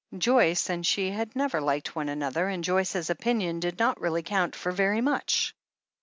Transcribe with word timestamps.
Joyce 0.17 0.67
and 0.67 0.83
she 0.83 1.11
had 1.11 1.35
never 1.35 1.61
liked 1.61 1.95
one 1.95 2.09
another, 2.09 2.47
and 2.47 2.63
Joyce's 2.63 3.11
opinion 3.11 3.59
did 3.59 3.77
not 3.77 4.01
really 4.01 4.23
count 4.23 4.55
for 4.55 4.71
very 4.71 4.99
much. 4.99 5.53